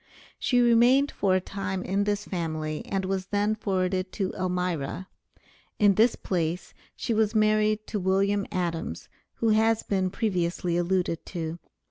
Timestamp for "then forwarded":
3.27-4.11